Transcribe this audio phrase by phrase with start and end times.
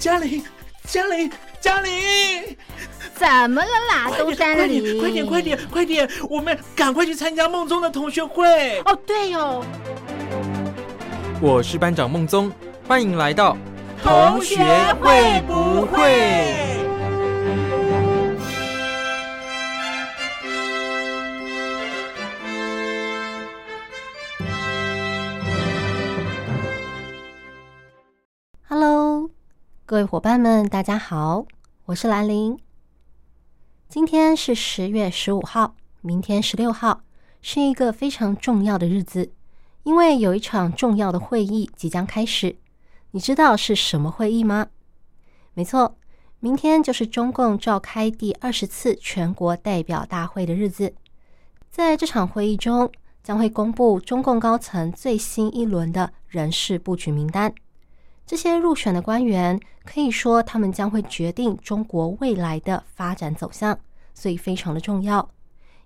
[0.00, 0.42] 嘉玲，
[0.86, 1.30] 嘉玲，
[1.60, 1.92] 嘉玲，
[3.14, 4.10] 怎么了啦？
[4.16, 8.80] 东山里，快点，快点，快点，我们赶快去参加梦中的同学会。
[8.86, 9.62] 哦，对哦。
[11.38, 12.50] 我是班长梦宗，
[12.88, 13.54] 欢迎来到
[14.02, 14.56] 同学
[15.02, 16.80] 会不会
[29.90, 31.44] 各位伙伴们，大家好，
[31.86, 32.56] 我是兰玲。
[33.88, 37.00] 今天是十月十五号，明天十六号，
[37.42, 39.32] 是一个非常重要的日子。
[39.82, 42.56] 因为有一场重要的会议即将开始，
[43.10, 44.68] 你知道是什么会议吗？
[45.54, 45.96] 没错，
[46.38, 50.94] 明天就是中共召开第二十次全国代表大会的日子。
[51.68, 52.88] 在这场会议中，
[53.24, 57.52] 将会公布中共高层最新一轮的人事布局名单。
[58.30, 63.76] 这些入选的官员，可以说他们将会决定中国未来的发展走向，
[64.14, 65.28] 所以非常的重要。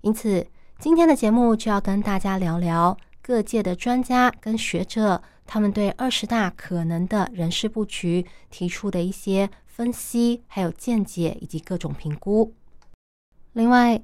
[0.02, 0.46] 因此，
[0.78, 2.94] 今天的节目就要跟大家聊聊。
[3.22, 12.52] 各界的专家跟学者，他们对二十大可能的人事布局提出的一些分析，还有见解以及各种评估。
[13.54, 14.02] 另外，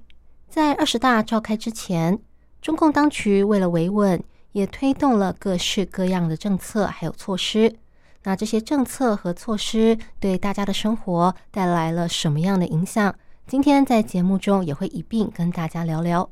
[0.48, 2.19] 在二十大召开之前，
[2.62, 7.77] 中共当局为了维稳，也推动了各式各样的政策还有措施。
[8.24, 13.14] 那这些政策和措施对大家的生活带来了什么样的影响？
[13.46, 16.28] 今天在节目中也会一并跟大家聊聊。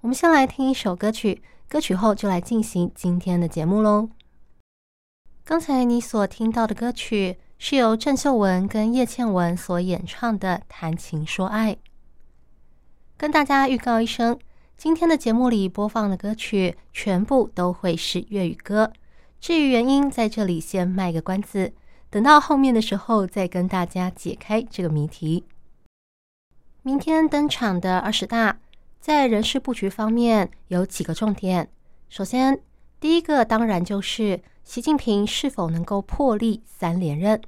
[0.00, 1.42] 我们先来听一首歌曲。
[1.68, 4.08] 歌曲后就来进行今天的节目喽。
[5.44, 11.74] 刚才你所听到的歌曲是由郑秀文跟叶倩文所演唱的《谈情说爱》。
[13.18, 14.38] 跟大家预告一声，
[14.76, 18.92] 今天的节目里播放的歌曲全部都会是粤语歌。
[19.40, 21.72] 至于原因，在这里先卖个关子，
[22.10, 25.44] 等到后面的时候再跟大家解开这个谜题。
[26.82, 28.58] 明天登场的二十大。
[29.00, 31.70] 在人事布局方面有几个重点。
[32.08, 32.60] 首先，
[32.98, 37.40] 第一个当然就是习近平是否能够破例三连任。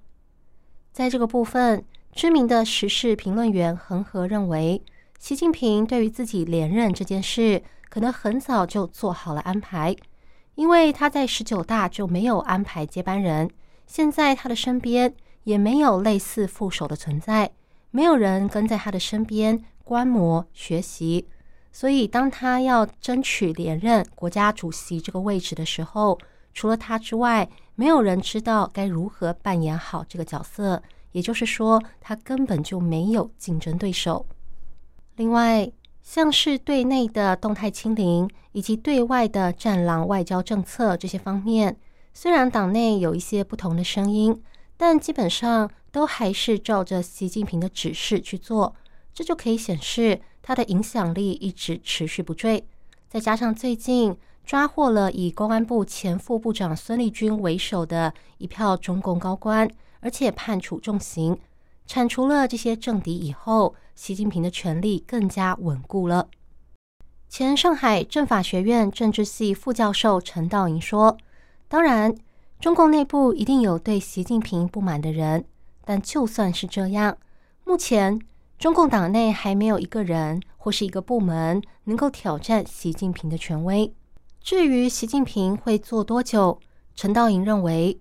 [0.92, 4.80] 在这个部分，知名的时事评论员恒河认为，
[5.18, 9.94] 习近平对于自己连任这件事，可能很早就做好了安排，
[10.60, 13.48] 因为他在十九大就没有安排接班人，
[13.86, 17.50] 现在他的身边也没有类似副手的存在，
[17.90, 21.26] 没有人跟在他的身边观摩学习。
[21.72, 26.18] 所以，当他要争取连任国家主席这个位置的时候，
[26.52, 30.82] 除了他之外，没有人知道该如何扮演好这个角色。
[31.12, 34.26] 也就是说，他根本就没有竞争对手。
[35.16, 35.72] 另外，
[36.02, 41.76] 像是对内的动态清零以及对外的战狼外交政策这些方面，
[42.12, 44.42] 虽然党内有一些不同的声音，
[44.76, 48.74] 但基本上都还是照着习近平的指示去做。
[49.12, 50.20] 这就可以显示。
[50.42, 52.64] 他的影响力一直持续不坠，
[53.06, 61.38] 再加上最近抓获了以公安部前副部长孙立军为首的一票中共高官，而且判处重刑，
[61.92, 66.28] 铲除了这些政敌以后，习近平的权力更加稳固了。
[67.28, 71.18] 前上海政法学院政治系副教授陈道营说
[71.66, 72.14] ：“当然，
[72.60, 75.44] 中共内部一定有对习近平不满的人，
[75.84, 77.18] 但就算是这样，
[77.64, 78.20] 目前。”
[78.56, 83.92] 中共党内还没有一个人或是一个部门能够挑战习近平的权威。
[84.40, 86.60] 至于习近平会做多久，
[86.94, 87.98] 陈道营认为，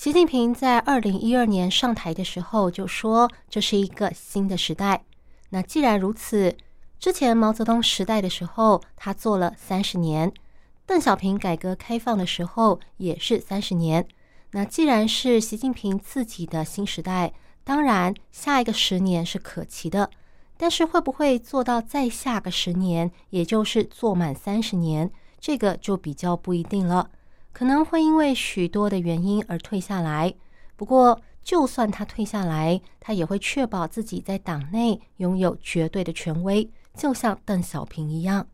[0.00, 5.04] 习近平在二零一二年上台的时候就说这是一个新的时代。
[5.50, 6.56] 那既然如此，
[6.98, 10.32] 之前毛泽东时代的时候他做了三十年，
[10.86, 14.08] 邓小平改革开放的时候也是三十年。
[14.52, 17.34] 那既然是习近平自己的新时代。
[17.62, 20.08] 当然，下一个十年是可期的，
[20.56, 27.10] 但是会不会做到再下个十年，也就是做满三十年，这个就比较不一定了。
[27.52, 30.34] 可能会因为许多的原因而退下来。
[30.76, 38.46] 不过，就算他退下来，他也会确保自己在党内拥有绝对的权威，就像邓小平一样。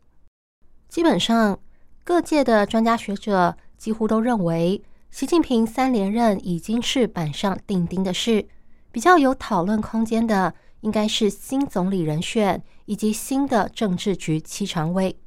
[0.89, 1.59] 基本上，
[2.05, 8.49] 各界的专家学者几乎都认为，习近平三连任已经是板上钉钉的事。
[8.91, 15.19] 比较有讨论空间的，应该是新总理人选以及新的政治局七常委。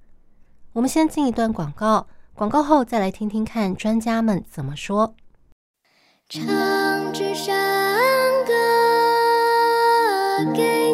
[0.74, 2.08] 我们先进一段广告，
[2.40, 5.14] 广告后再来听听看专家们怎么说。
[6.30, 7.54] 唱支山
[8.46, 8.54] 歌
[10.56, 10.89] 给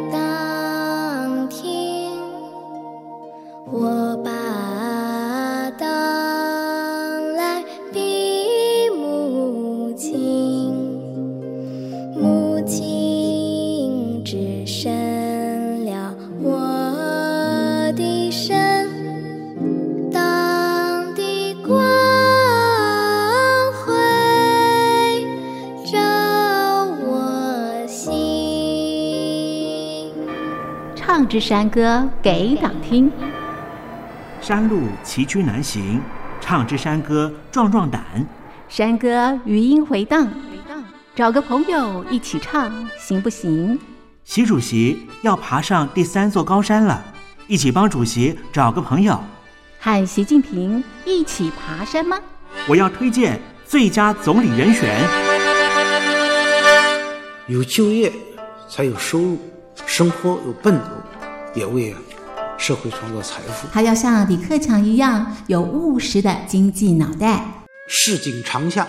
[31.36, 33.12] 唱支山歌给党听。
[34.40, 36.02] 山路崎岖难行，
[36.40, 38.02] 唱支山歌壮壮胆。
[38.70, 40.30] 山歌余音回荡，
[41.14, 43.78] 找个朋友一起唱，行不行？
[44.24, 47.04] 习主席要爬上第三座高山了，
[47.48, 49.22] 一起帮主席找个朋友。
[49.78, 52.18] 和习近平一起爬山吗？
[52.66, 54.90] 我要推荐最佳总理人选。
[57.48, 58.10] 有就业，
[58.70, 59.38] 才有收入，
[59.86, 60.86] 生活有奔头，
[61.56, 61.96] 也为
[62.57, 63.68] 社会创造财富。
[63.72, 67.46] 还要像李克强一样有务实的经济脑袋。
[67.88, 68.88] 市井长巷，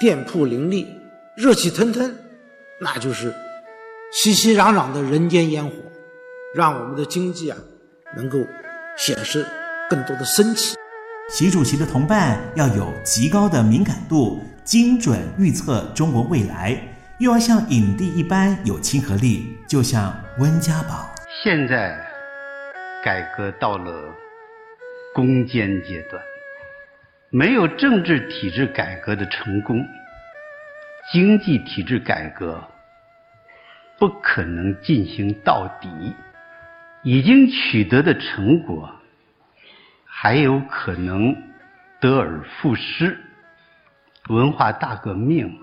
[0.00, 0.86] 店铺林立，
[1.36, 2.14] 热气腾腾，
[2.80, 3.34] 那就是
[4.12, 5.72] 熙熙攘攘的人间烟火，
[6.54, 7.58] 让我们的经济啊
[8.16, 8.38] 能够
[8.96, 9.46] 显示
[9.90, 10.74] 更多的生气。
[11.30, 21.11] 习主席的同伴要有极高的敏感度，精准预测中国未来，又要像影帝一般有亲和力，就像温家宝。
[21.42, 21.98] 现在
[23.02, 24.14] 改革到了
[25.12, 26.22] 攻坚阶段。
[27.30, 29.84] 没有政治体制改革的成功，
[31.10, 32.62] 经济体制改革
[33.98, 36.14] 不可能进行到底。
[37.02, 38.88] 已经取得的成果
[40.04, 41.34] 还有可能
[41.98, 43.18] 得而复失。
[44.28, 45.58] 文化大革命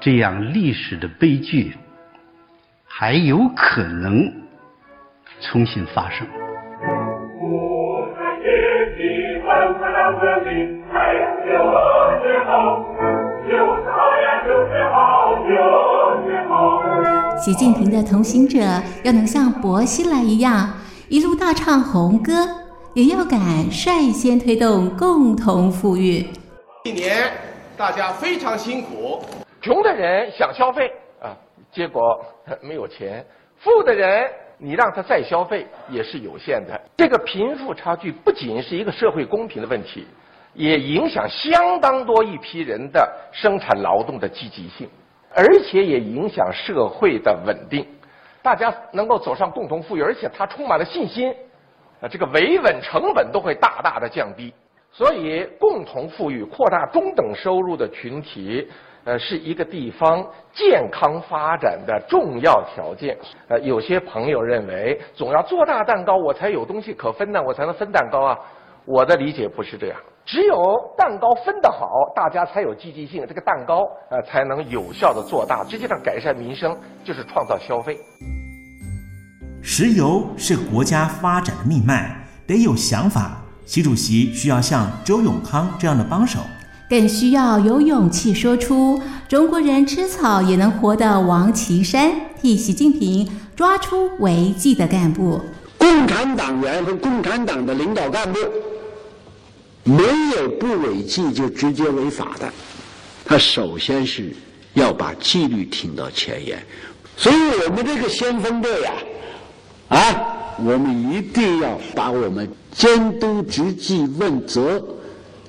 [0.00, 1.76] 这样历史的悲剧
[2.86, 4.43] 还有可能
[5.44, 6.26] 重新发生。
[17.38, 18.58] 习近平的同行者
[19.04, 20.72] 要能像薄熙来一样
[21.08, 22.32] 一路大唱红歌，
[22.94, 23.38] 也要敢
[23.70, 26.26] 率先推动共同富裕。
[26.84, 27.30] 一年
[27.76, 29.20] 大家非常辛苦，
[29.60, 31.36] 穷的人想消费啊，
[31.72, 32.24] 结果
[32.62, 33.22] 没有钱；
[33.58, 34.30] 富的人
[34.64, 36.80] 你让他再消费也是有限的。
[36.96, 40.06] 这个贫富差距不仅是一个社会公平的问题。
[40.54, 44.88] 也影响相当多一批人的生产劳动的积极性，
[45.34, 47.84] 而且也影响社会的稳定。
[48.40, 51.34] 大家能够走上共同富裕，而且他充满了信心，
[52.00, 54.54] 啊，这个维稳成本都会大大的降低。
[54.92, 58.70] 所以，共同富裕、扩大中等收入的群体，
[59.04, 60.24] 呃，是一个地方
[60.54, 63.16] 健康发展的重要条件。
[63.48, 68.38] 呃，有些朋友认为，总要做大蛋糕，我才有东西可分呢，我才能分蛋糕啊。
[68.86, 69.98] 我的理解不是这样。
[70.26, 70.56] 只有
[70.96, 71.86] 蛋糕分得好，
[72.16, 76.74] 大家才有积极性，这个蛋糕呃才能有效的做大，实际上改善民生
[77.04, 77.98] 就是创造消费。
[79.62, 82.14] 石油是国家发展的命脉，
[82.46, 83.38] 得有想法。
[83.66, 86.38] 习主席需要像周永康这样的帮手，
[86.88, 95.40] 更需要有勇气说出“中国人吃草也能活”的王岐山，替习近平抓出违纪的干部。
[95.78, 98.38] 共产党员和共产党的领导干部。
[99.86, 100.02] 没
[100.34, 102.50] 有不违纪就直接违法的，
[103.22, 104.34] 他首先是
[104.72, 106.58] 要把纪律挺到前沿，
[107.18, 107.34] 所以
[107.66, 108.92] 我们这个先锋队呀，
[109.88, 109.98] 啊，
[110.58, 114.82] 我们一定要把我们监督执纪问责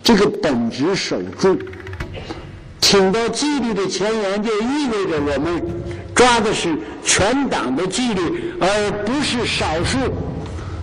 [0.06, 1.58] 这个本职守住，
[2.80, 5.60] 挺到纪律的前沿，就意味着我们
[6.14, 9.98] 抓的是全党的纪律，而不是少数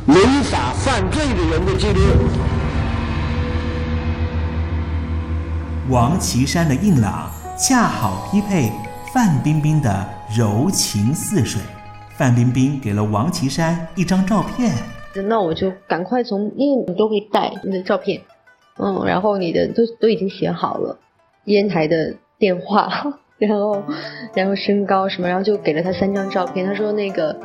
[0.08, 0.16] 违
[0.50, 2.00] 法犯罪的人的纪律。
[5.88, 8.72] 王岐山的硬朗恰好匹配
[9.14, 10.04] 范冰冰的
[10.36, 11.62] 柔情似水。
[12.16, 14.74] 范冰冰给了王岐山一张照片，
[15.28, 18.20] 那我就赶快从，因为你都会带你的照片，
[18.78, 20.98] 嗯，然后你的都都已经写好了，
[21.44, 22.88] 烟台的电话，
[23.38, 23.82] 然后
[24.34, 26.66] 然后身高什么，然后就给了他三张照片。
[26.66, 27.36] 他说那个。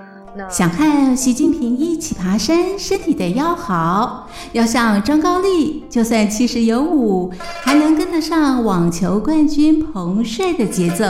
[0.51, 7.31] 想看习近平一起爬山，身体得要好，要像张高丽，就算七十有五，
[7.63, 11.05] 还能跟得上网球冠军彭帅的节奏。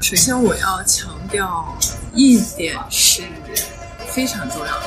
[0.00, 1.66] 首先，我要强调
[2.12, 3.22] 一点是
[4.06, 4.86] 非常重要的，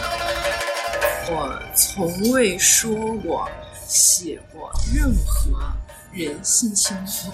[1.33, 3.49] 我从未说过、
[3.87, 5.57] 写过任何
[6.11, 7.31] 人性侵犯，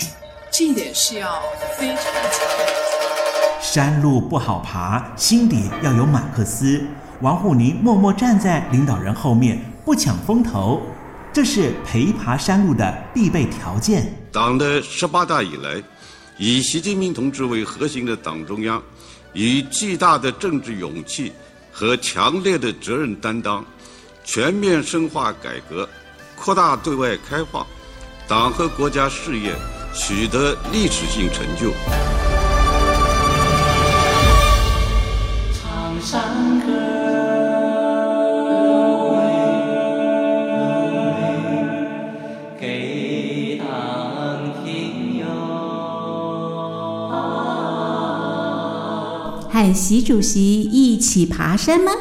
[0.51, 1.41] 这一点是要
[1.79, 2.03] 非常强
[2.57, 3.59] 调。
[3.59, 6.85] 山路不好爬，心底要有马克思。
[7.21, 10.79] 王沪宁默默站在领导人后面，不抢风头，
[11.31, 14.13] 这是陪爬山路的必备条件。
[14.31, 15.81] 党的十八大以来，
[16.37, 18.79] 以习近平同志为核心的党中央，
[19.31, 21.31] 以巨大的政治勇气
[21.71, 23.65] 和强烈的责任担当，
[24.23, 25.87] 全面深化改革，
[26.35, 27.65] 扩大对外开放
[28.27, 29.53] 党和国家事业
[29.93, 31.71] 取得历史性成就。
[35.53, 36.67] 唱山歌
[42.59, 43.65] 给党
[44.63, 45.25] 听哟
[49.49, 51.91] 喊习主席一起爬山吗？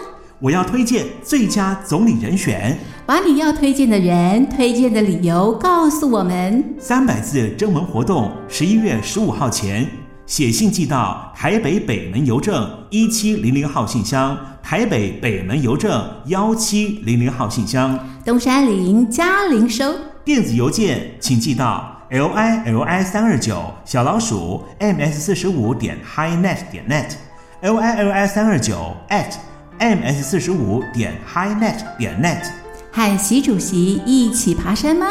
[0.40, 2.76] 我要推荐最佳总理人选。
[3.12, 6.64] 把你要推荐的人、推荐的理由告诉我们。
[6.78, 9.86] 三百字征文活动，十一月十五号前
[10.24, 19.94] 写信寄到台北北门邮政一七零零号信箱，台北北门邮政幺七零零号信箱，东山林嘉陵收。
[20.24, 28.96] 电子邮件请寄到 l i l i 三二九小老鼠 m s 四十五点 highnet 点 net，l i l i 三二九
[29.10, 29.34] at
[29.76, 32.61] m s 四十五点 highnet 点 net。
[32.94, 35.06] 和习主席一起爬山吗？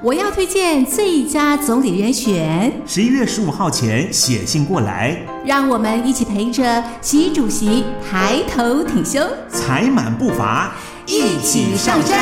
[0.00, 2.72] 我要推荐最佳总理人选。
[2.86, 10.72] 十一月十五号前写信过来，让我们一起陪着习主席抬头挺胸，踩满步伐，
[11.06, 12.16] 一起上山。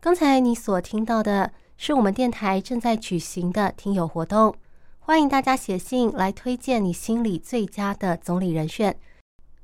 [0.00, 4.54] 刚才你所听到的是我们电台正在举行的听友活动，
[4.98, 8.94] 欢迎大家写信来推荐你心里最佳的总理人选。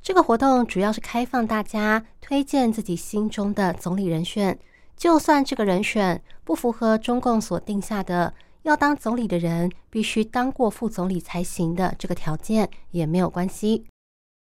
[0.00, 4.58] 这个活动主要是开放大家推荐自己心中的总理人选，
[4.96, 8.32] 就算这个人选不符合中共所定下的
[8.62, 13.85] 要当总理的人必须当过副总理才行的这个条件也没有关系。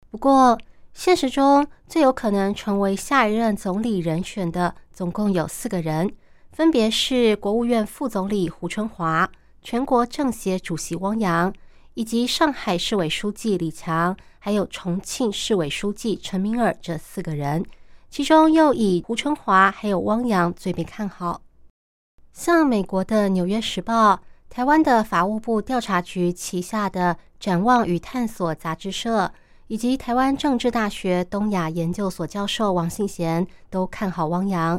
[0.09, 0.59] 不过，
[0.93, 6.11] 现实中最有可能成为下一任总理人选的，总共有四个人，
[6.51, 9.29] 分别是国务院副总理胡春华、
[9.61, 11.53] 全国政协主席汪洋，
[11.93, 17.65] 以及上海市委书记李强，还有重庆市委书记陈敏尔这四个人。
[18.09, 21.41] 其中又以胡春华还有汪洋最被看好。
[22.33, 24.15] 像美国的《纽约时报》、
[24.49, 29.31] 台湾的法务部调查局旗下的《展望与探索》杂志社。
[29.67, 34.77] 以及台湾政治大学东亚研究所教授王信贤都看好汪洋。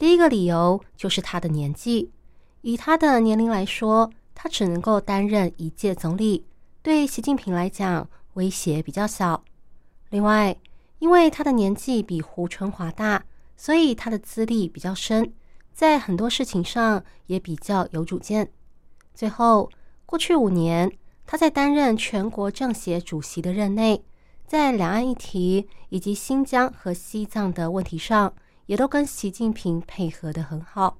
[0.00, 2.10] 第一个理由就是他的年纪，
[2.62, 6.46] 以他的年龄来说，他只能够担任一届总理，
[6.80, 9.44] 对习近平来讲威胁比较小。
[10.08, 10.56] 另外，
[11.00, 13.22] 因为他的年纪比胡春华大，
[13.58, 15.34] 所以他的资历比较深，
[15.74, 18.50] 在很多事情上也比较有主见。
[19.14, 19.70] 最后，
[20.06, 20.90] 过去五年
[21.26, 24.02] 他在担任全国政协主席的任内。
[24.46, 28.32] 在两岸议题以及新疆和西藏的问题上，
[28.70, 30.96] 也都跟习近平配合得很好。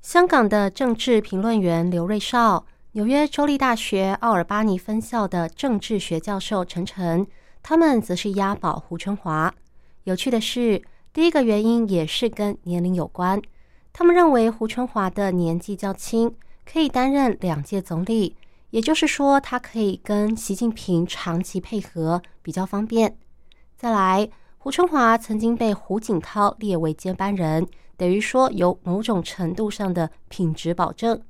[0.00, 7.24] 香港的政治评论员刘瑞绍、纽约州立大学奥尔巴尼分校的政治学教授陈晨，
[7.62, 9.54] 他们则是押宝胡春华。
[10.02, 13.40] 有趣的是，第一个原因也是跟年龄有关。
[13.92, 16.34] 他们认为胡春华的年纪较轻，
[16.64, 18.36] 可以担任两届总理。
[18.70, 23.16] 也就是说，他可以跟习近平长期配合，比较方便。
[23.76, 24.28] 再来，
[24.62, 27.66] 胡春华曾经被胡锦涛列为接班人，
[27.96, 31.20] 等于说有某种程度上的品质保证。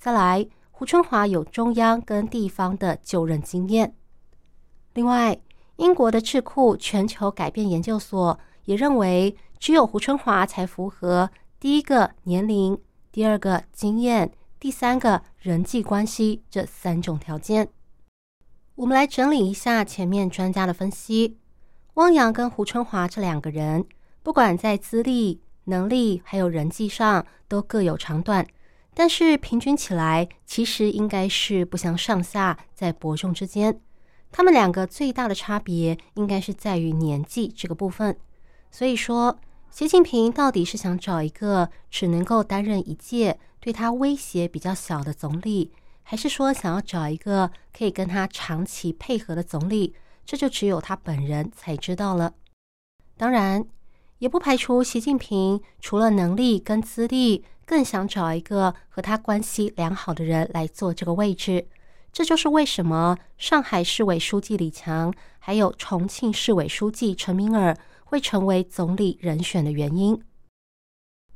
[0.00, 3.94] 再来，胡春华有中央跟地方的就任经验。
[4.94, 5.38] 另外，
[5.76, 12.76] 英国的智库全球改变研究所也认为，只有胡春华才符合第一个年龄，
[13.12, 14.32] 第二个经验。
[14.58, 17.68] 第三个人际关系这三种条件，
[18.74, 21.38] 我们来整理一下前面专家的分析。
[21.94, 23.84] 汪洋跟胡春华这两个人，
[24.22, 28.46] 不管在资历、能力还有人际上都各有长短，
[28.94, 33.78] 但是平均起来，其实应该是不相上下，在伯仲之间。
[34.30, 38.16] 他们两个最大的差别，应该是在于年纪这个部分。
[38.70, 39.38] 所以说，
[39.70, 43.38] 习近平到底是想找一个只能够担任一届？
[43.60, 45.72] 对他威胁比较小的总理，
[46.02, 52.34] 还是说想要找一个可以跟他长期配合的总理，这就只有他本人才知道了。
[53.16, 53.64] 当然，
[54.18, 61.68] 也不排除习近平除了能力跟资历，更想找一个和他关系良好的人来做这个位置。
[62.12, 70.22] 这就是为什么上海市委书记李强，还有重庆市委书记陈敏尔会成为总理人选的原因。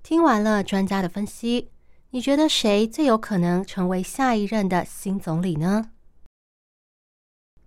[0.02, 1.70] 听完了专家的分析。
[2.10, 5.90] 你觉得谁最有可能成为下一任的新总理呢？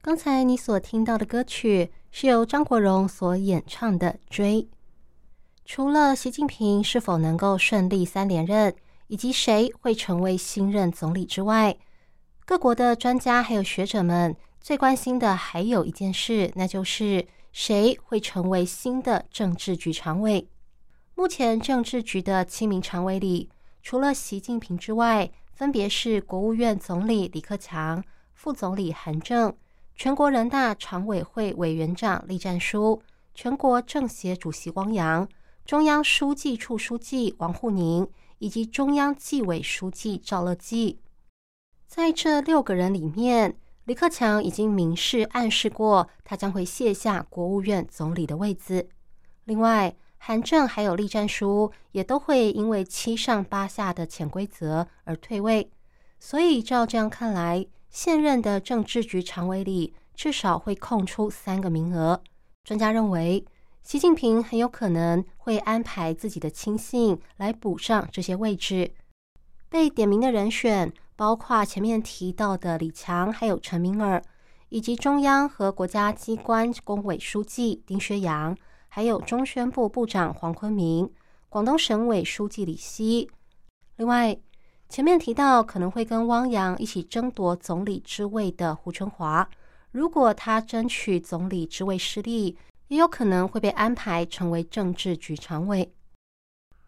[0.01, 4.63] 刚才你所听到的歌曲是由张国荣所演唱的《追》。
[5.65, 8.74] 除了习近平是否能够顺利三连任，
[9.08, 11.75] 以及谁会成为新任总理之外，
[12.46, 20.48] 各国的专家还有学者们最关心的还有一件事，那就是谁会成为新的政治局常委。
[21.13, 23.50] 目前政治局的七名常委里，
[23.84, 28.01] 除了习近平之外，分别是国务院总理李克强、
[28.34, 29.53] 副总理韩正、
[30.00, 33.01] 全国人大常委会委员长栗战书、
[33.36, 35.27] 全国政协主席汪洋、
[35.65, 41.01] 中央书记处书记王沪宁以及中央纪委书记赵乐际。
[41.86, 48.88] 在这六个人里面，李克强已经明示暗示过，他将会卸下国务院总理的位子。
[49.44, 55.70] 另外，韩正还有栗战书也都会因为七上八下的潜规则而退位。
[56.22, 62.22] 所以照这样看来，现任的政治局常委里至少会空出三个名额。
[62.63, 63.46] 专家认为，
[63.84, 68.93] 习近平很有可能会安排自己的亲信来补上这些位置。
[69.69, 70.93] 被点名的人选。
[71.19, 74.24] 包括前面提到的李强，还有陈明尔，
[74.69, 78.55] 以及中央和国家机关工委书记丁薛洋，
[78.88, 81.12] 还有中宣部部长黄坤明，
[81.50, 83.29] 广东省委书记李希。
[83.98, 84.39] 另外，
[84.89, 89.48] 前面提到可能会跟汪洋一起争夺总理之位的胡春华，
[89.91, 95.93] 如果他争取总理之位失利，也有可能会被安排成为政治局常委。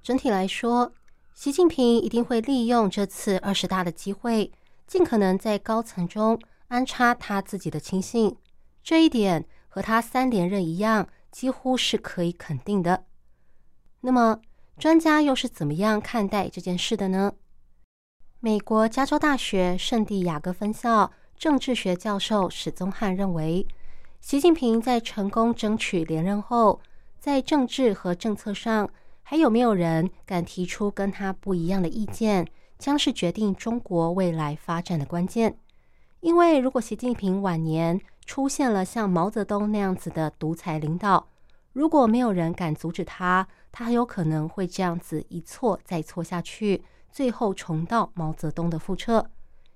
[0.02, 0.92] 整体来说。
[1.34, 4.52] 习近平一定会利用这次二十大的机会，
[4.86, 8.36] 尽可能在高层中安插他自己的亲信。
[8.84, 13.06] 这一点和他三连任一样，几乎是可以肯定的。
[14.02, 14.40] 那么，
[14.78, 17.34] 专家又是怎么样看待这件事的呢？
[18.44, 23.68] 美国加州大学圣地亚哥分校政治学教授史宗汉认为，
[24.20, 26.82] 习近平在成功争取连任后，
[27.20, 28.90] 在政治和政策上。
[29.22, 32.48] 还有没有人敢提出跟他不一样的意见，
[32.80, 35.56] 将是决定中国未来发展的关键。
[36.22, 41.28] 因为如果习近平晚年出现了像毛泽东那样子的独裁领导，
[41.74, 49.30] 如果没有人敢阻止他，他很有可能会这样子一错再错下去，最后重蹈毛泽东的覆辙。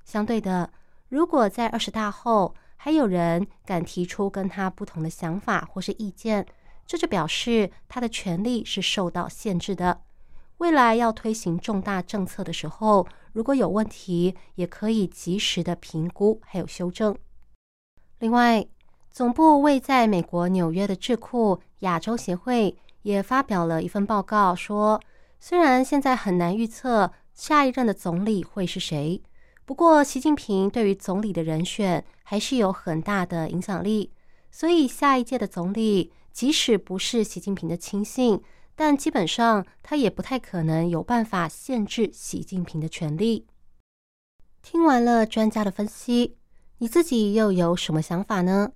[0.04, 0.72] 相对的，
[1.10, 6.46] 如果在二十大后还有人敢提出跟他不同的想法或是意见，
[6.86, 10.02] 这就表示他的权力是受到限制的。
[10.58, 17.14] 未来要推行重大政策的时候，如果有问题，也可以及时的评估还有修正。
[18.20, 18.66] 另外，
[19.12, 25.02] 总部位在美国纽约的智库亚洲协会也发表了一份报告，说
[25.40, 29.22] 虽然现在很难预测下一任的总理会是谁，
[29.66, 34.12] 不过习近平对于总理的人选还是有很大的影响力，
[34.50, 36.12] 所以下一届的总理。
[36.32, 38.42] 即使不是习近平的亲信，
[38.76, 43.46] 但基本上他也不太可能有办法限制习近平的权利。
[44.62, 46.36] 听完了专家的分析，
[46.80, 48.74] 你自己又有什么想法呢？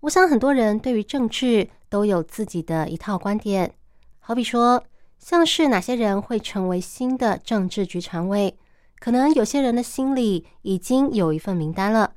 [0.00, 3.76] 我想很多人对于政治都有自己的一套观点，
[4.18, 4.82] 好比说，
[5.24, 8.58] 像是哪些人会成为新的政治局常委，
[8.98, 12.12] 可能有些人的心里已经有一份名单了。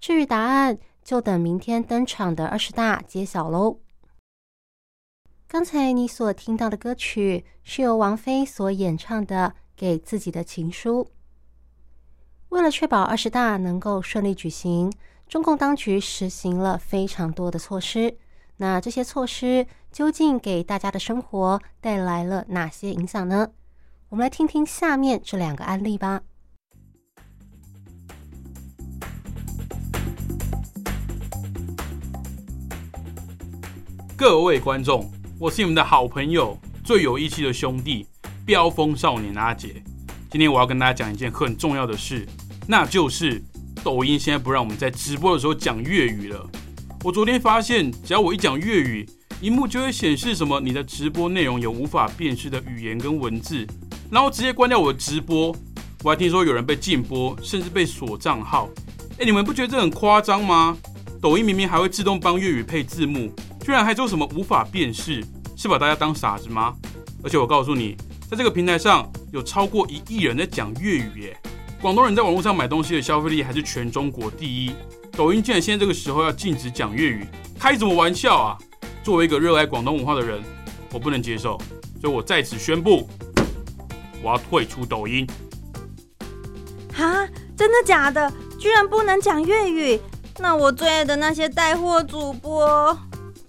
[0.00, 3.80] 至于答案，就等明天登场的二十大揭晓喽。
[5.46, 11.04] 刚才你所听到的歌曲是由王菲所演唱的《给自己的情书》。
[12.48, 14.90] 为了确保二十大能够顺利举行，
[15.28, 18.16] 中共当局实行了非常多的措施。
[18.58, 23.50] 那这些措施究竟给大家的生活带来了哪些影响呢？
[24.08, 26.22] 我们来听听下面这两个案例吧。
[34.16, 35.10] 各位观众。
[35.38, 38.06] 我是你们的好朋友，最有义气的兄弟，
[38.46, 39.82] 飙风少年阿杰。
[40.30, 42.26] 今天我要跟大家讲一件很重要的事，
[42.66, 43.42] 那就是
[43.84, 46.48] 抖音现在不让我们在直播的时候讲粤语了。
[47.06, 49.08] 我昨天发现，只要我一讲粤语，
[49.40, 53.64] 荧幕就会显示什么你的直播内容有无法辨识的语言跟文字，
[54.10, 55.54] 然后直接关掉我的直播。
[56.02, 58.68] 我还听说有人被禁播，甚至被锁账号。
[59.20, 60.76] 哎，你们不觉得这很夸张吗？
[61.22, 63.32] 抖音明明还会自动帮粤语配字幕。
[63.64, 65.24] 居然还说什么无法辨识，
[65.56, 66.74] 是把大家当傻子吗？
[67.22, 67.96] 而且我告诉你，
[68.28, 71.36] 在这个平台上有超过一亿人在讲粤语耶。
[71.80, 74.72] 广东人在网络上买东西的消费力还是全中国第一。
[75.16, 77.26] 抖音竟然现在这个时候要禁止讲粤语，
[77.58, 78.58] 开什么玩笑啊！
[79.02, 80.42] 作为一个热爱广东文化的人，
[80.92, 81.58] 我不能接受，
[81.98, 83.08] 所以我在此宣布，
[84.22, 85.26] 我要退出抖音。
[86.92, 87.26] 哈，
[87.56, 88.30] 真的假的？
[88.58, 89.98] 居然不能讲粤语？
[90.38, 92.98] 那我最爱的那些带货主播。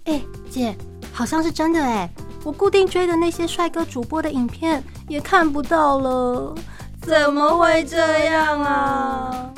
[0.04, 0.74] 哎，姐，
[1.12, 2.08] 好像是真的哎！
[2.44, 6.54] 我固定追的那些帅哥主播的影片也看不到了，
[7.02, 9.52] 怎么会这样啊？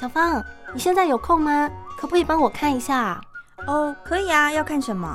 [0.00, 1.68] 小芳，你现在有空吗？
[1.94, 3.20] 可不可以帮我看一下？
[3.66, 5.14] 哦，可以啊，要看什么？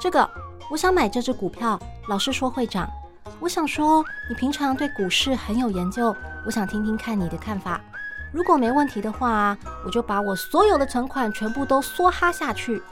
[0.00, 0.28] 这个。
[0.68, 1.78] 我想买这只股票。
[2.08, 2.90] 老师说会涨。
[3.38, 6.12] 我想说，你平常对股市很有研究，
[6.44, 7.80] 我想听听看你的看法。
[8.32, 12.82] 如果没问题的话，我就把我所有的存款全部都梭哈下去。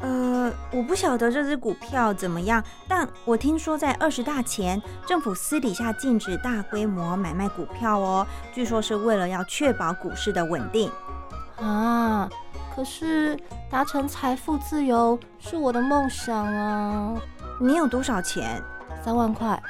[0.00, 10.90] 呃，我不晓得这只股票怎么样，但我听说在二十大前，政府私底下禁止大规模买卖股票哦，据说是为了要确保股市的稳定。
[11.60, 12.28] 啊，
[12.74, 13.36] 可是
[13.68, 17.14] 达成财富自由是我的梦想啊！
[17.60, 18.62] 你有多少钱？
[19.04, 19.60] 三万块。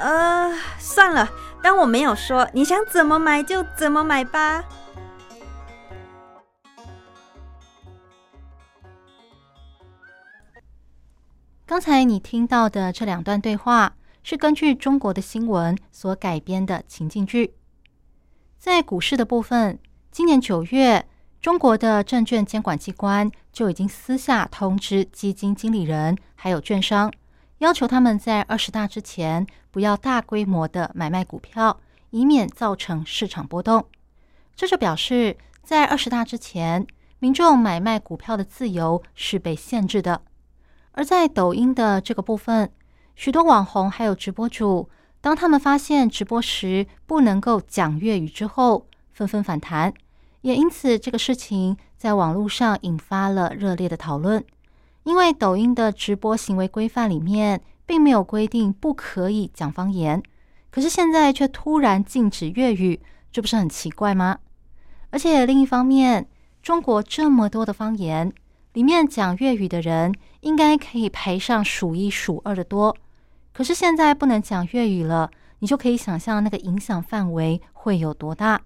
[0.00, 1.28] 呃，算了，
[1.62, 4.64] 当我没有说，你想怎么买就怎么买吧。
[11.68, 17.52] 刚才你听到的这两段对话，是根据中国的新闻所改编的情境剧。
[18.56, 19.78] 在股市的部分，
[20.10, 21.06] 今年九月，
[21.42, 27.12] 中国的证券监管机关就已经私下通知基金经理人还有券商。
[27.58, 31.78] 要求他们在二十大之前不要大规模的买卖股票，
[32.08, 33.84] 以免造成市场波动。
[34.56, 36.86] 这就表示，在二十大之前，
[37.18, 40.22] 民众买卖股票的自由是被限制的。
[40.98, 42.72] 而在抖音的这个部分，
[43.14, 49.94] 许多网红还有直播主，当他们发现直播时不能够讲粤语之后，纷纷反弹，
[50.40, 54.44] 也因此这个事情在网络上引发了热烈的讨论。
[55.04, 60.20] 因为抖音的直播行为规范里面并没有规定不可以讲方言，
[60.72, 64.38] 可是现在却突然禁止粤语，这不是很奇怪吗？
[65.10, 66.28] 而且另一方面，
[66.60, 68.32] 中国这么多的方言
[68.78, 72.96] 里面讲粤语的人应该可以排上数一数二的多，
[73.52, 78.60] 可是现在不能讲粤语了，你就可以想象那个影响范围会有多大。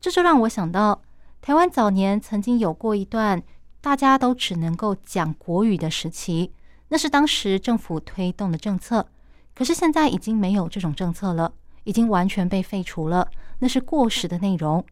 [0.00, 1.02] 这就让我想到，
[1.42, 3.42] 台湾早年曾经有过一段。
[3.82, 6.50] 大家都只能够讲国语的时期，
[6.88, 9.06] 那是当时政府推动的政策。
[9.54, 11.52] 可是现在已经没有这种政策了，
[11.84, 14.82] 已经完全被废除了，那是过时的内容。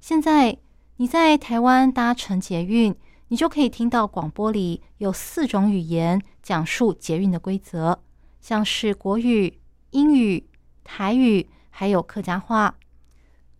[0.00, 0.58] 现在
[0.96, 2.92] 你在台湾搭乘捷运，
[3.28, 7.98] 你就可以听到广播里有四种语言讲述捷运的规则，
[8.40, 9.58] 像是国语、
[9.90, 10.48] 英语、
[10.84, 12.76] 台语，还有客家话。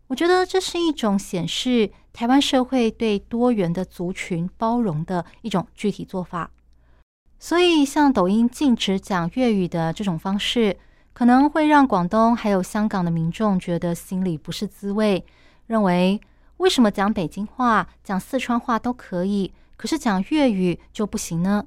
[0.09, 6.51] 我觉得这是一种显示台湾社会对多元的族群包容的一种具体做法。
[7.39, 10.79] 所以，像抖音禁止讲粤语的这种方式，
[11.13, 15.25] 可能会让广东还有香港的民众觉得心里不是滋味，
[15.67, 16.21] 认为
[16.59, 21.67] 为什么讲北京话、讲四川话都可以，可是讲粤语就不行呢？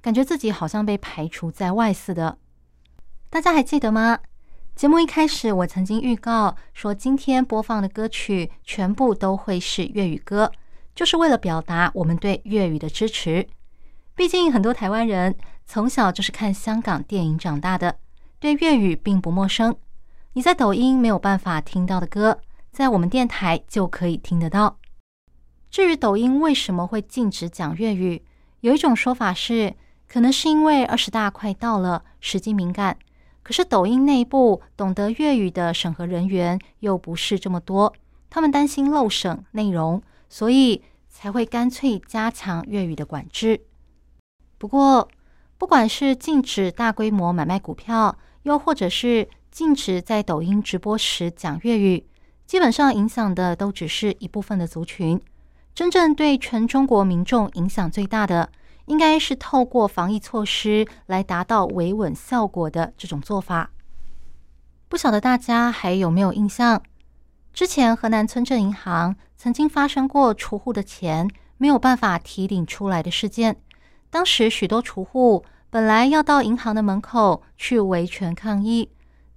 [0.00, 2.38] 感觉自己好像被排除在外似的。
[3.28, 4.18] 大家还记得吗？
[4.74, 10.50] 节目一开始，我曾经预告说，今天播放的歌曲全部都会是粤语歌，
[10.94, 13.46] 就是为了表达我们对粤语的支持。
[14.14, 17.98] 毕竟很多台湾人从小就是看香港电影长大的，
[18.38, 19.76] 对粤语并不陌生。
[20.32, 22.40] 你在抖音没有办法听到的歌，
[22.72, 24.78] 在我们电台就可以听得到。
[25.70, 28.22] 至于抖音为什么会禁止讲粤语，
[28.60, 29.74] 有一种说法是，
[30.08, 32.98] 可能是因为二十大快到了，时机敏感。
[33.42, 37.92] 可是抖音内部懂得粤语的审核人员又不是这么多，
[38.28, 43.60] 他们担心漏审内容，所以才会干脆加强粤语的管制。
[44.58, 45.08] 不过，
[45.56, 52.06] 不管是禁止大规模买卖股票，又或者是禁止在抖音直播时讲粤语，
[52.50, 55.22] 基本上影响的都只是一部分的族群，
[55.72, 58.50] 真正对全中国民众影响最大的。
[58.86, 63.70] 应该是透过防疫措施来达到维稳效果的这种做法。
[64.88, 66.82] 不晓得大家还有没有印象？
[67.52, 73.56] 之前河南村镇银行曾经发生过储户的钱没有办法提领出来的事件。
[74.10, 78.90] 当时许多储户本来要到银行的门口去维权抗议，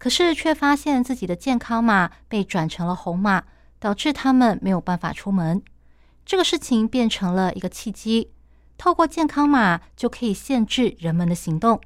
[0.03, 3.41] 可是却发现自己的健康码被转成了红码，
[3.79, 5.63] 导致他们没有办法出门。
[6.25, 8.29] 这个事情变成了一个契机。
[8.77, 11.79] 透过健康码就可以限制人们的行动，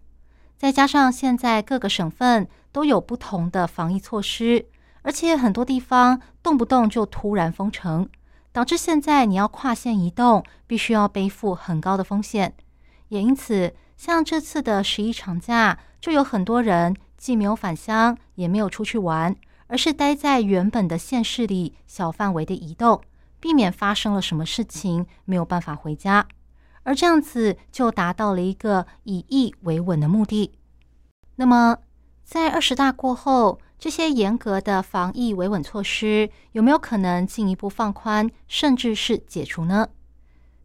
[0.57, 4.65] 再加上现在各个省份都有不同的防疫措施，
[5.03, 8.09] 而且很多地方动不动就突然封城，
[8.51, 12.55] 导致现在你要跨县移动，必须要背负很高的风险。
[13.09, 19.35] 也因此，像这次的十一长假，就有很多人既没有返乡，也没有出去玩，
[19.67, 23.01] 而是待在原本的县市里小范围的移动，
[23.39, 26.27] 避免发生了什么事情没有办法回家。
[26.83, 30.53] 而这样子就达到了一个以疫为稳的目的。
[31.35, 31.79] 那么，
[32.23, 39.89] 在二十大过后，这些严格的防疫维稳措施有没有可能进一步放宽，甚至是解除呢？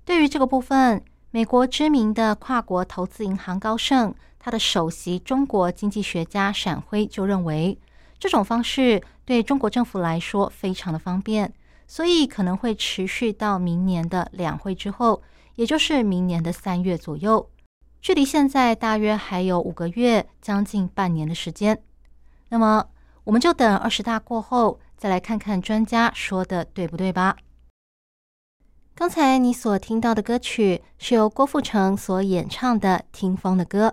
[0.05, 7.79] 对于这个部分，美国知名的跨国投资银行高盛，他的首席中国经济学家闪辉就认为，
[8.19, 11.55] 这种方式对中国政府来说非常的方便，
[11.87, 15.23] 所以可能会持续到明年的两会之后，
[15.55, 17.49] 也就是明年的三月左右。
[18.01, 21.81] 距离现在大约还有五个月，将近半年的时间。
[22.49, 22.89] 那么，
[23.23, 27.37] 我们就等二十大过后，再来看看专家说的对不对吧。
[28.97, 33.89] 刚才你所听到的歌曲是由郭富城所演唱的《听风的歌》。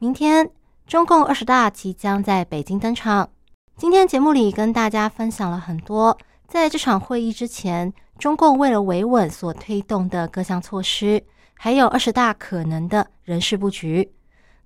[0.00, 0.48] 明天，
[0.86, 3.28] 中共二十大即将在北京登场。
[3.76, 11.24] 今天节目里跟大家分享了很多，在这场会议之前，中共为了维稳所推动的各项措施。
[11.54, 14.12] 还有二十大可能的人事布局。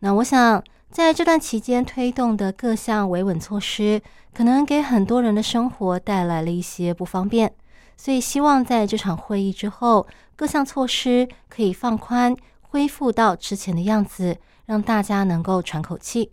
[0.01, 4.03] 那我想，在这段期间推动的各项维稳措施，
[4.35, 7.51] 可能给很多人的生活带来了一些不方便。
[7.97, 12.37] 所以，希望在这场会议之后，各项措施可以放宽，
[12.73, 16.33] 恢复到之前的样子，让大家能够喘口气。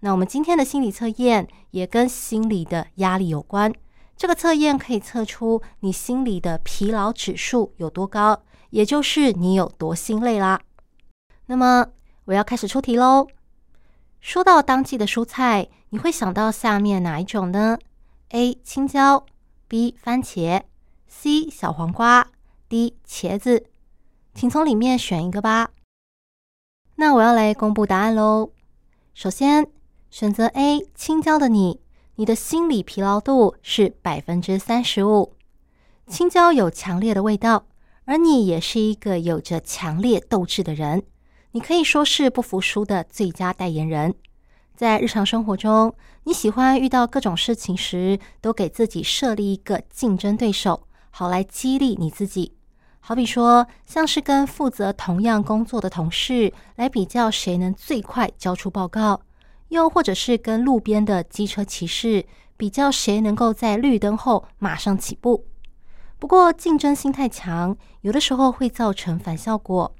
[0.00, 3.72] 那我们今天的心理测验也跟心理的压力有关。
[4.16, 8.42] 这个测验可以测出你心里的疲劳指数有多高。
[8.70, 10.60] 也就是你有多心累啦。
[11.46, 11.86] 那么
[12.24, 13.28] 我要开始出题喽。
[14.20, 17.78] 说到当季的蔬菜，你会想到下面哪一种呢
[18.30, 18.58] ？A.
[18.64, 19.24] 青椒
[19.68, 19.96] B.
[20.02, 20.62] 番茄
[21.06, 21.48] C.
[21.48, 22.26] 小黄瓜
[22.68, 22.96] D.
[23.06, 23.66] 茄子，
[24.40, 25.72] 请从里面选一个吧。
[26.94, 28.52] 那我要来公布答案喽。
[29.12, 29.66] 首先，
[30.10, 31.78] 选择 A 青椒的你，
[32.14, 35.34] 你的心理疲劳度是百分之三十五。
[36.06, 37.66] 青椒有强烈的味道。
[38.06, 41.02] 而你也是一个有着强烈斗志的人，
[41.50, 44.14] 你可以说是不服输的最佳代言人。
[44.74, 52.56] 在日常生活中，你喜欢遇到各种事情时，都给自己设立一个竞争对手，好来激励你自己。
[53.10, 59.20] 好比说，像是跟负责同样工作的同事来比较谁能最快交出报告，
[59.70, 62.24] 又或者是跟路边的机车骑士
[62.56, 65.44] 比较谁能够在绿灯后马上起步。
[66.20, 69.92] 不过，竞争心太强，有的时候会造成反效果，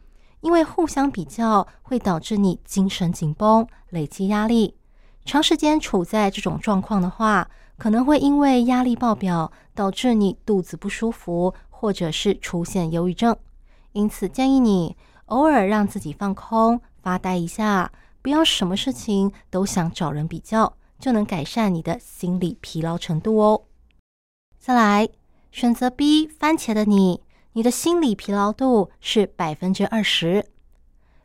[0.42, 4.76] 因为互相比较会导致你精神紧绷、累积压力。
[5.24, 13.34] 长时间处在这种状况的话，可能会因为压力爆表，导致你肚子不舒服，或者是出现忧郁症。
[13.92, 14.94] 因此，建议你
[15.26, 17.90] 偶尔让自己放空、发呆一下，
[18.20, 23.62] 不要什么事情都想找人比较，就能改善你的心理疲劳程度哦。
[24.58, 25.08] 再来。
[25.52, 27.22] 选择 B 番茄的你，
[27.54, 30.46] 你的心理疲劳度是百分之二十。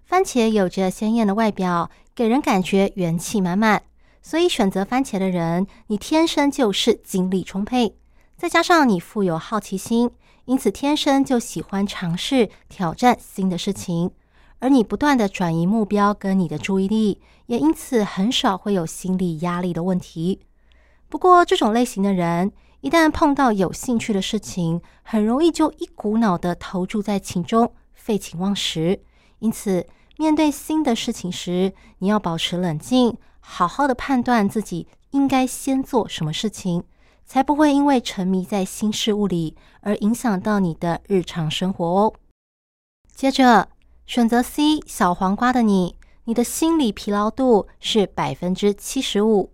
[0.04, 3.84] 番茄有着鲜艳的外表，给人感觉元气满满，
[4.24, 7.96] 所以选择番茄的人，你天生就是精力充沛。
[8.36, 10.10] 再加上你富有好奇心，
[10.46, 14.12] 因此天生就喜欢尝试挑战新的事情。
[14.60, 20.40] 而你不断的转移目标跟你的注意力，也因此很少会有心理压力的问题。
[21.10, 22.52] 不过这种类型的人。
[22.82, 29.02] 一旦碰到有兴趣的事情，很容易就一股脑的投注在其中，废寝忘食。
[29.40, 36.84] 因此，面对新的事情时，你要保持冷静，好好的判断自己应该先做什么事情，
[37.26, 42.14] 才不会因为沉迷在新事物里而影响到你的日常生活哦。
[43.14, 43.70] 接着，
[44.06, 49.52] 选择 C 小黄瓜的你，你的心理疲劳度是百分之七十五。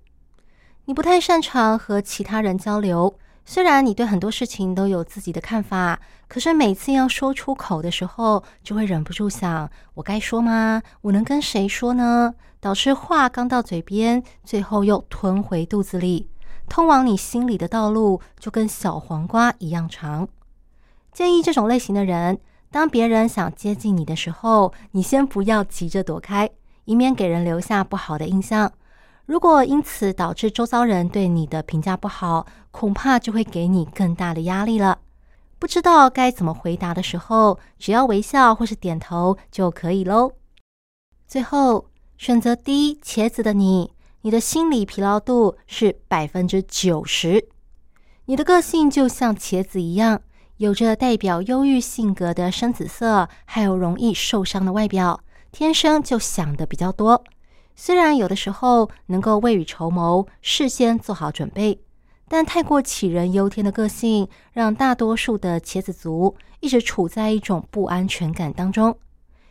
[0.86, 10.82] 你不太擅长和其他人交流，虽然你对很多事情都有自己的看法，可是每次要说出口的时候，就会忍不住想：我该说吗？
[11.02, 12.34] 我能跟谁说呢？
[12.60, 16.28] 导致话刚到嘴边，最后又吞回肚子里，
[16.72, 20.30] 通往你心里的道路就跟小黄瓜一样长。
[21.12, 22.40] 建议这种类型的人，
[22.72, 26.50] 当别人想接近你的时候，你先不要急着躲开，
[26.86, 28.72] 以免给人留下不好的印象。
[29.26, 35.00] 如果因此导致周遭人对你的评价不好，恐怕就会给你更大的压力了。
[35.60, 40.32] 不知道该怎么回答的时候，只要微笑或是点头就可以喽。
[41.28, 43.92] 最后选择 D 茄子的你，
[44.24, 47.48] 你的心理疲劳度是百分之九十。
[48.26, 50.22] 你的个性就像茄子一样，
[50.58, 57.24] 有着代表忧郁性格的深紫色，还有容易受伤的外表，天生就想的比较多。
[57.76, 61.82] 虽然有的时候能够未雨绸缪，事先做好准备，
[62.28, 68.96] 但太过杞人忧天的个性，让大多数的茄子族一直处在一种不安全感当中。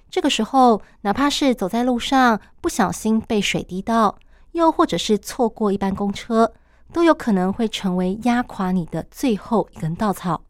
[0.08, 4.16] 这个时候，哪怕是走在路上不小心被水滴到，
[4.52, 6.52] 又或者是错过一班公车，
[6.92, 10.42] 都有可能会成为压垮你的最后一根稻草。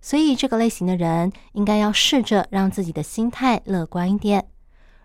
[0.00, 4.48] 所以，这个类型的人应该要试着让自己的心态乐观一点。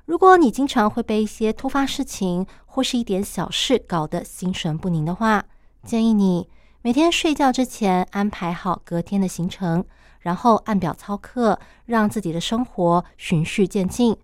[0.05, 5.45] 如果你经常会被一些突发事情或是一点小事搞得心神不宁的话，
[5.83, 6.49] 建议你
[6.81, 9.83] 每天睡觉之前安排好隔天的行程，
[10.19, 14.15] 然后按表操课，让自己的生活循序渐进，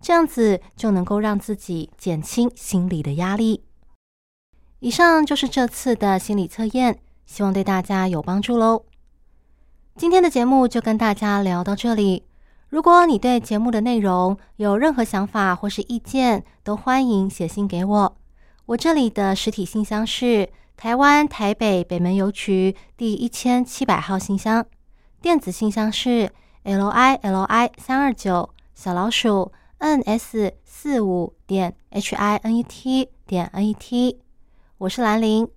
[0.00, 3.64] 这样子就能够让自己减轻心理的压力。
[4.80, 8.84] 以上就是这次的心理测验，希望对大家有帮助喽。
[9.96, 12.24] 今天的节目就跟大家聊到这里。
[12.68, 18.16] 如果你对节目的内容有任何想法或是意见，都欢迎写信给我。
[18.66, 24.64] 我这里的实体信箱是台湾台北北门邮局第一千七百号信箱，
[25.20, 26.30] 电子信箱是
[26.62, 33.66] l i l i 三二九小老鼠 n s 四五点 h i n e t 点 n
[33.66, 34.20] e t。
[34.78, 35.48] 我是兰陵，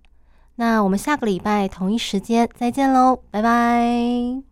[0.56, 4.51] 那我们下个礼拜同一时间再见喽，拜拜。